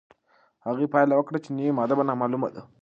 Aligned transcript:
هغې 0.67 0.85
پایله 0.93 1.13
وکړه 1.17 1.39
چې 1.43 1.49
نوې 1.57 1.71
ماده 1.77 1.95
نامعلومه 2.09 2.49
ده. 2.55 2.61